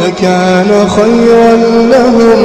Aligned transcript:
لكان 0.00 0.70
خيرا 0.88 1.52
لهم 1.94 2.40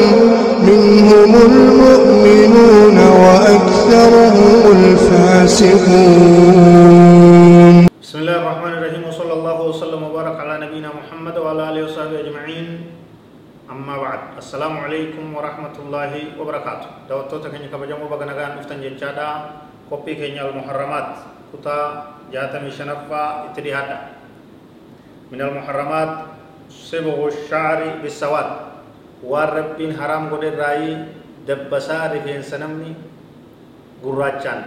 منهم 0.69 1.31
المؤمنون 1.49 2.97
وأكثرهم 2.97 4.61
الفاسقون. 4.77 6.17
بسم 8.03 8.17
الله 8.19 8.37
الرحمن 8.41 8.73
الرحيم 8.73 9.03
وصلى 9.07 9.33
الله 9.33 9.57
وسلم 9.61 10.01
وبارك 10.03 10.35
على 10.39 10.53
نبينا 10.65 10.89
محمد 10.99 11.35
وعلى 11.37 11.61
آله 11.69 11.81
وصحبه 11.85 12.19
أجمعين. 12.19 12.67
أما 13.71 13.95
بعد 13.97 14.19
السلام 14.37 14.73
عليكم 14.79 15.35
ورحمة 15.35 15.75
الله 15.85 16.11
وبركاته. 16.39 16.89
دوتو 17.09 17.37
تكني 17.43 17.67
كبجمو 17.67 18.07
بغنغان 18.07 18.51
إفتن 18.59 18.79
جچادا 18.81 19.29
كوبي 19.89 20.15
كينيا 20.15 20.49
المحرمات 20.49 21.09
كتا 21.53 21.79
جاتمي 22.33 22.71
شنفا 22.71 23.23
اتديهادا 23.51 23.97
من 25.31 25.39
المحرمات 25.41 26.11
سبغ 26.69 27.27
الشعر 27.27 27.79
بالسواد 28.03 28.49
والربين 29.23 29.91
حرام 29.99 30.23
قد 30.33 30.43
الرأي 30.43 30.87
دبسا 31.47 31.99
رفين 32.13 32.41
سنمني 32.41 32.93
قراجان 34.03 34.61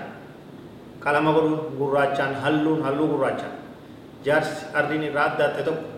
qalama 1.01 1.33
godhuun 1.33 1.81
gurraachaan 1.81 2.37
halluun 2.45 2.85
halluu 2.85 3.09
gurraachaan 3.17 3.57
jaarsi 4.25 4.69
arriin 4.77 5.03
irraa 5.09 5.33
addaate 5.33 5.63
tokko 5.69 5.89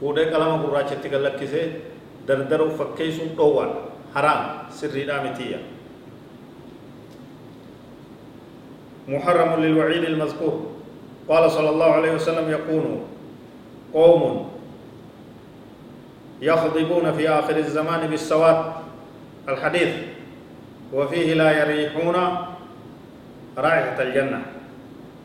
fuudhee 0.00 0.26
qalama 0.34 0.56
gurraachatti 0.66 1.08
gallakkisee 1.14 1.66
dardaruu 2.26 2.74
fakkeessuun 2.80 3.30
dhoowwaan 3.38 3.70
haraam 4.14 4.42
sirriidhaa 4.78 5.22
mitiyya 5.26 5.60
محرم 9.08 9.50
للوعيد 9.64 10.04
المذكور 10.04 10.54
قال 11.28 11.44
صلى 11.50 11.70
الله 11.70 11.90
عليه 11.98 12.12
وسلم 12.12 12.46
يقول 12.50 12.84
قوم 13.94 14.22
يخضبون 16.42 17.12
في 17.12 17.28
آخر 17.28 17.56
الزمان 17.56 18.06
بالسواد 18.06 18.58
الحديث. 19.48 19.92
وفيه 20.92 21.34
لا 21.34 21.50
يريحون 21.60 22.16
رائحة 23.58 24.02
الجنة. 24.02 24.40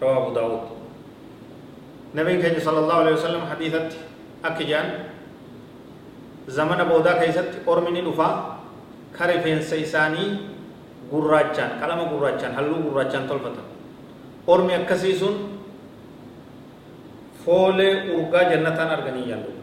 رواه 0.01 0.17
أبو 0.17 0.33
داود. 0.33 0.63
نبي 2.15 2.41
كي 2.41 2.59
صلى 2.59 2.79
الله 2.79 2.93
عليه 2.93 3.13
وسلم 3.13 3.41
حديثت 3.51 3.89
أكجان. 4.45 4.87
زمن 6.47 6.83
بودا 6.83 7.23
كيست 7.23 7.63
أرمني 7.67 8.01
دفا 8.01 8.29
كرفين 9.17 9.61
سيساني 9.61 10.53
qalama 11.13 12.09
gurraachaan 12.09 12.57
halluu 12.57 12.89
gurraachaan 12.89 13.29
tolfatan 13.29 13.61
ormi 14.47 14.73
akkasii 14.73 15.13
sun 15.13 15.61
foolee 17.45 18.17
urgaa 18.17 18.49
jannataan 18.49 18.89
arganii 18.97 19.29
yaallu 19.29 19.53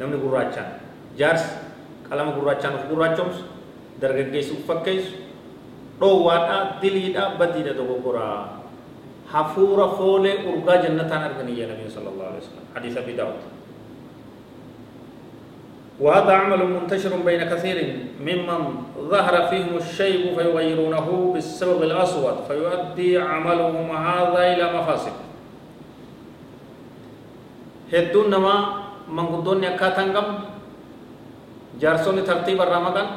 namni 0.00 0.18
gurraachaan 0.24 0.70
jaarsi 1.20 1.48
qalama 2.08 2.32
gurraachaan 2.38 2.74
of 2.78 2.84
gurraachomsu 2.90 3.42
dargaggeessi 4.02 4.52
uf 4.56 4.62
fakkeessu 4.70 5.12
dhoowwaadha 6.00 6.56
diliidha 6.82 7.24
badiidha 7.38 7.72
dogoggoraa 7.80 8.38
hafuura 9.32 9.86
foolee 9.98 10.36
urgaa 10.52 10.78
jannataan 10.84 11.22
arganii 11.28 11.60
yaa 11.60 11.68
nabiin 11.72 11.90
sala 11.96 12.08
allahu 12.12 12.28
alaihi 12.32 12.42
wasallam 12.44 12.66
hadiis 12.74 12.96
abi 13.04 13.14
daawud 13.20 13.42
وهذا 16.00 16.32
عمل 16.32 16.64
منتشر 16.66 17.12
بين 17.28 17.44
كثير 17.44 17.76
ممن 18.24 18.60
ظهر 19.12 19.34
فيهم 19.52 19.76
الشيب 19.76 20.22
فيغيرونه 20.36 21.06
بالسبب 21.34 21.82
الأسود 21.82 22.36
فيؤدي 22.48 23.18
عملهم 23.18 23.88
هذا 23.96 24.40
إلى 24.52 24.64
مفاسد 24.80 25.12
هدون 27.92 28.30
نما 28.30 28.56
من 29.08 29.26
قدون 29.32 29.64
يكاتنغم 29.64 30.28
جارسون 31.80 32.16
ترتيب 32.24 32.60
الرمضان 32.60 33.08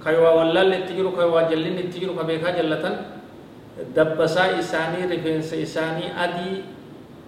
kaywa 0.00 0.32
wallaalle 0.32 0.80
itti 0.80 0.96
jiru 0.96 1.12
kaywa 1.12 1.44
jallinni 1.44 1.84
itti 1.92 2.00
jiru 2.00 2.16
ka 2.16 2.24
beekaa 2.24 2.56
jallatan 2.56 2.94
dabbasaa 3.92 4.56
isaanii 4.56 5.04
rifeensa 5.12 5.56
isaanii 5.60 6.08
adii 6.16 6.64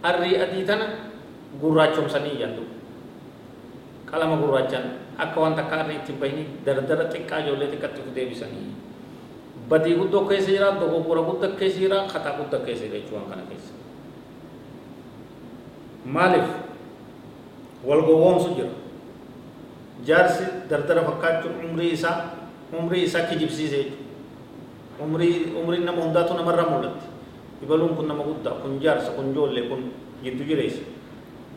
arrii 0.02 0.36
adii 0.40 0.64
tana 0.64 0.86
gurraachomsanii 1.60 2.32
iyyandu 2.40 2.64
qalama 4.08 4.40
gurraachaan 4.40 4.86
akka 5.20 5.36
waan 5.40 5.52
takka 5.58 5.84
arrii 5.84 6.00
ittiin 6.00 6.16
bahini 6.22 6.44
dardara 6.64 7.04
xiqqaa 7.12 7.44
ijoollee 7.44 7.68
xiqqatti 7.76 8.00
deebisanii 8.16 8.72
badii 9.68 9.94
guddoo 10.00 10.24
keessa 10.32 10.50
jira 10.56 10.72
dogoggora 10.80 11.22
gudda 11.28 11.48
keessa 11.60 11.78
jira 11.84 11.98
kataa 12.12 12.34
gudda 12.40 12.58
keessa 12.64 12.84
jira 12.88 12.98
jechuu 13.04 13.16
waan 13.20 13.28
kana 13.36 13.44
keessa 13.52 13.72
maaliif 16.16 16.48
jaarsi 20.06 20.44
dardara 20.70 21.02
fakkaachuun 21.08 21.54
umrii 21.70 21.92
isaa 21.92 22.16
umrii 22.78 23.02
isaa 23.08 23.26
kijibsiise 23.30 23.80
umrii 25.04 25.34
umriin 25.62 25.84
nama 25.84 26.02
hundaatu 26.02 26.34
namarraa 26.34 26.70
mul'atti 26.70 27.06
ibaluun 27.62 27.94
kun 27.96 28.08
nama 28.08 28.22
guddaa 28.28 28.54
kun 28.62 28.80
jaarsa 28.82 29.10
kun 29.16 29.30
ijoollee 29.32 29.68
kun 29.68 29.82
jiddu 30.24 30.44
jireessa 30.50 30.82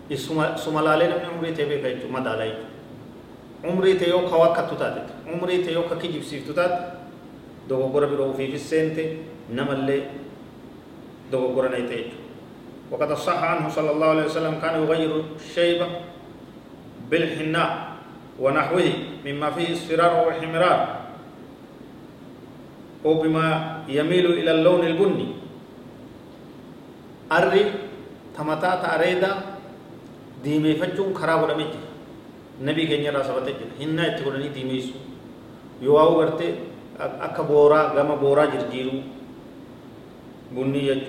isuma 0.10 0.58
suma 0.58 0.82
laalee 0.86 1.08
namni 1.14 1.30
umrii 1.38 1.54
ta'e 1.58 1.66
beeka 1.72 1.88
jechuudha 1.94 2.14
madaalaa 2.18 2.46
jechuudha 2.50 3.72
umrii 3.74 3.96
ta'e 4.02 4.10
yoo 4.10 4.22
ka 4.30 4.38
wakkattu 4.44 4.76
taate 4.82 5.02
umrii 5.38 5.60
ta'e 5.64 5.74
yoo 5.78 5.86
ka 5.90 5.96
kijibsiiftu 6.04 6.54
taate 6.54 6.78
dogoggora 7.70 8.08
biroo 8.12 8.30
ofiifis 8.34 8.70
seente 8.70 9.04
namallee 9.50 10.02
dogoggora 11.32 11.70
na 11.70 11.78
ta'e 11.78 12.02
jechuudha 12.04 12.25
وقد 12.92 13.14
صح 13.14 13.44
عنه 13.44 13.70
صلى 13.70 13.92
الله 13.92 14.08
عليه 14.08 14.26
وسلم 14.26 14.56
كان 14.62 14.84
يغير 14.84 15.12
الشيبة 15.42 15.88
بالحناء 17.10 17.70
ونحوه 18.40 18.90
مما 19.26 19.48
فيه 19.52 19.74
اصفرار 19.74 20.28
وحمرار 20.28 20.80
أو 23.06 23.14
بما 23.22 23.46
يميل 23.90 24.26
إلى 24.26 24.52
اللون 24.52 24.82
البني. 24.86 25.28
أري 27.32 27.64
تمتا 28.38 28.72
تأريدا 28.82 29.32
ديمي 30.44 30.76
فجون 30.78 31.14
خراب 31.18 31.44
ودمج 31.44 31.74
نبي 32.62 32.84
كنيا 32.88 33.12
راسبت 33.12 33.50
جن 33.50 33.70
هنا 33.82 34.04
اتقولني 34.16 34.50
ديمي 34.54 34.82
سو 34.82 34.98
يواو 35.82 36.16
برتي 36.22 36.50
أكا 37.00 37.44
بورا 37.44 37.98
غما 37.98 38.16
بورا 38.16 38.46
جرجيرو. 38.46 39.18
بني 40.56 40.88
يج 40.88 41.04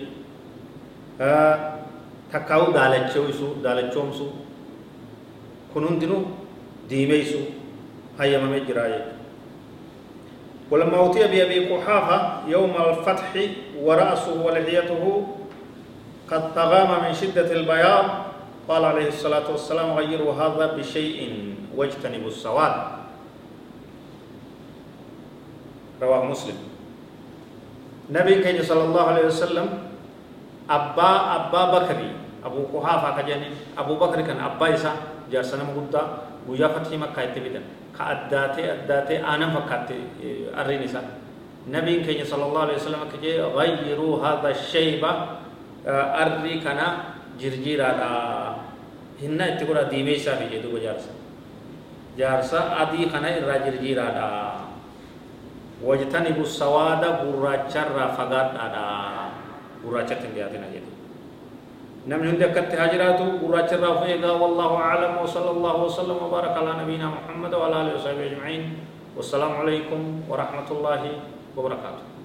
يسو 3.29 3.49
دالچوم 3.65 4.13
سو 4.13 4.27
كنون 5.75 5.99
دينو 5.99 6.25
ديمي 6.89 7.25
سو 7.25 7.41
هيا 8.21 8.39
ممي 8.39 8.61
جرايه 8.61 9.13
ولما 10.71 10.97
أوتي 10.97 11.27
بأبي 11.29 11.69
قحافة 11.73 12.49
يوم 12.49 12.75
الفتح 12.77 13.33
ورأسه 13.81 14.43
ولحيته 14.43 15.27
قد 16.31 16.55
تغام 16.55 16.91
من 17.05 17.15
شدة 17.15 17.53
البياض 17.53 18.05
قال 18.69 18.85
عليه 18.85 19.09
الصلاة 19.09 19.51
والسلام 19.51 19.95
غيروا 19.95 20.33
هذا 20.35 20.75
بشيء 20.77 21.19
واجتنبوا 21.77 22.29
السواد 22.29 22.75
رواه 26.03 26.25
مسلم. 26.25 26.59
نبي 28.11 28.43
كي 28.43 28.63
صلى 28.63 28.85
الله 28.85 29.03
عليه 29.03 29.27
وسلم 29.27 29.69
أبا 30.71 31.11
أبا 31.37 31.63
بكري 31.79 32.11
أبو 32.45 32.61
قحافة 32.79 33.23
كجاني 33.23 33.49
أبو 33.79 33.95
بكر 33.97 34.21
كان 34.27 34.41
أبا 34.41 34.75
إسا 34.75 34.93
جارسنا 35.33 35.65
مقودة 35.65 36.03
ويا 36.49 36.69
فتح 36.69 36.91
مكة 36.93 37.23
يتبدأ 37.23 37.63
ka 37.97 38.05
addaatee 38.13 38.69
addaatee 38.71 39.25
aanan 39.25 39.57
fakkaatte 39.57 39.97
arriin 40.53 40.85
isaa 40.85 41.01
nabiin 41.73 42.05
keenya 42.05 42.29
sala 42.29 42.45
allahu 42.45 42.69
alehi 42.69 42.77
wasalam 42.77 43.03
akka 43.09 43.17
jee 43.25 43.41
gayyiruu 43.41 44.21
hadha 44.21 44.53
shayba 44.53 45.41
arrii 46.23 46.61
kana 46.61 47.17
jirjiiraadha 47.41 48.11
hinna 49.17 49.49
itti 49.57 49.65
godha 49.65 49.89
diimee 49.89 50.21
isaa 50.21 50.37
fi 50.37 50.45
jedhuba 50.53 50.79
jaarsa 50.85 51.11
jaarsa 52.21 52.59
adii 52.85 53.09
kana 53.09 53.33
irraa 53.39 53.65
jirjiiraadha 53.65 54.29
wajtanibu 55.89 56.45
sawaada 56.45 57.25
gurraacharraa 57.25 58.13
fagaadhaadha 58.19 58.85
hin 60.25 60.33
dhiyaatina 60.37 60.69
jedhu 60.75 60.97
نمن 62.07 62.39
هندي 62.39 62.55
أكت 62.55 62.71
هاجراتو 62.71 63.43
قراج 63.43 63.83
الرافيقا 63.83 64.31
والله 64.31 64.71
أعلم 64.77 65.13
وصلى 65.27 65.51
الله 65.51 65.77
وسلم 65.85 66.19
وبارك 66.23 66.55
على 66.55 66.73
نبينا 66.87 67.07
محمد 67.11 67.55
وعلى 67.55 67.75
آله 67.83 67.93
وصحبه 67.99 68.27
أجمعين. 68.31 68.63
والسلام 69.19 69.53
عليكم 69.67 70.31
ورحمة 70.31 70.69
الله 70.71 71.03
وبركاته. 71.59 72.16